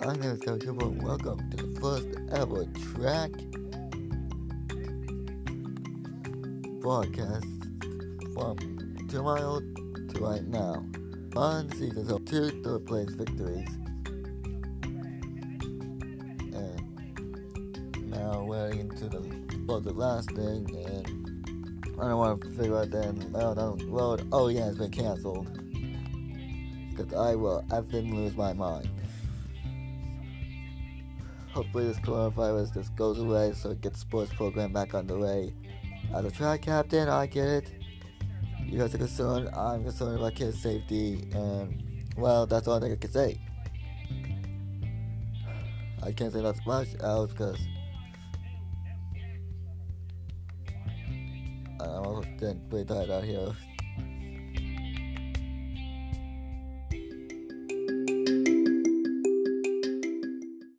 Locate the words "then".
22.90-23.32